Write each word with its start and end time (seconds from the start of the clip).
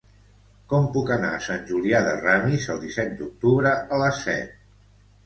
Com 0.71 0.85
puc 0.93 1.11
anar 1.15 1.29
a 1.35 1.41
Sant 1.47 1.61
Julià 1.71 1.99
de 2.07 2.15
Ramis 2.21 2.65
el 2.77 2.79
disset 2.87 3.13
d'octubre 3.21 3.75
a 3.99 4.01
les 4.05 4.23
set? 4.29 4.57